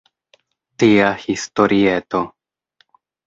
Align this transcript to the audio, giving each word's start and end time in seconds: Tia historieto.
Tia 0.83 1.09
historieto. 1.27 2.21